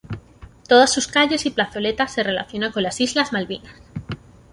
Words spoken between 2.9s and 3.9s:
islas Malvinas.